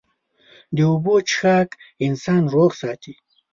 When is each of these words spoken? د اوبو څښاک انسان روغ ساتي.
د 0.75 0.77
اوبو 0.91 1.15
څښاک 1.29 1.69
انسان 2.07 2.41
روغ 2.53 2.71
ساتي. 2.81 3.13